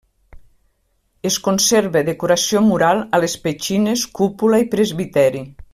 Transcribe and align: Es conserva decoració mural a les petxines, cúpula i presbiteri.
Es 1.31 1.37
conserva 1.47 2.03
decoració 2.09 2.63
mural 2.71 3.05
a 3.17 3.21
les 3.25 3.39
petxines, 3.47 4.07
cúpula 4.21 4.65
i 4.65 4.71
presbiteri. 4.77 5.49